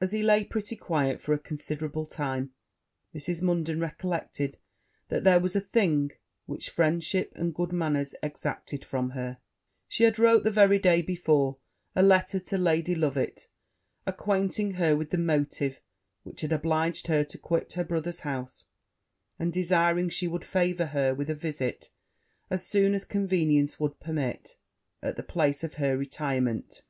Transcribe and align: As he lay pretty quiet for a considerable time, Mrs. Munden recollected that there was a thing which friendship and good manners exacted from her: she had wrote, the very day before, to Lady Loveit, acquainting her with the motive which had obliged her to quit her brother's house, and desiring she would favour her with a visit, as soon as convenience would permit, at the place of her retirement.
As 0.00 0.12
he 0.12 0.22
lay 0.22 0.42
pretty 0.42 0.74
quiet 0.74 1.20
for 1.20 1.34
a 1.34 1.38
considerable 1.38 2.06
time, 2.06 2.52
Mrs. 3.14 3.42
Munden 3.42 3.78
recollected 3.78 4.56
that 5.08 5.22
there 5.22 5.38
was 5.38 5.54
a 5.54 5.60
thing 5.60 6.12
which 6.46 6.70
friendship 6.70 7.30
and 7.36 7.54
good 7.54 7.72
manners 7.74 8.14
exacted 8.22 8.82
from 8.86 9.10
her: 9.10 9.36
she 9.86 10.04
had 10.04 10.18
wrote, 10.18 10.44
the 10.44 10.50
very 10.50 10.78
day 10.78 11.02
before, 11.02 11.58
to 11.94 12.42
Lady 12.56 12.94
Loveit, 12.94 13.48
acquainting 14.06 14.70
her 14.80 14.96
with 14.96 15.10
the 15.10 15.18
motive 15.18 15.82
which 16.22 16.40
had 16.40 16.54
obliged 16.54 17.08
her 17.08 17.22
to 17.24 17.36
quit 17.36 17.74
her 17.74 17.84
brother's 17.84 18.20
house, 18.20 18.64
and 19.38 19.52
desiring 19.52 20.08
she 20.08 20.26
would 20.26 20.42
favour 20.42 20.86
her 20.86 21.14
with 21.14 21.28
a 21.28 21.34
visit, 21.34 21.90
as 22.48 22.64
soon 22.66 22.94
as 22.94 23.04
convenience 23.04 23.78
would 23.78 24.00
permit, 24.00 24.56
at 25.02 25.16
the 25.16 25.22
place 25.22 25.62
of 25.62 25.74
her 25.74 25.98
retirement. 25.98 26.80